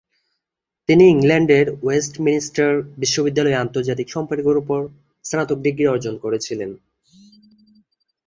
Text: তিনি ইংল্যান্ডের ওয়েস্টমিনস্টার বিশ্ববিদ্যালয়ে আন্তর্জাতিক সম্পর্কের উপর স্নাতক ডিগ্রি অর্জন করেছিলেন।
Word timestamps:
তিনি 0.89 1.03
ইংল্যান্ডের 1.09 1.67
ওয়েস্টমিনস্টার 1.83 2.71
বিশ্ববিদ্যালয়ে 2.97 3.61
আন্তর্জাতিক 3.63 4.07
সম্পর্কের 4.09 4.57
উপর 4.57 4.79
স্নাতক 5.25 5.57
ডিগ্রি 5.57 5.85
অর্জন 5.87 6.15
করেছিলেন। 6.17 6.69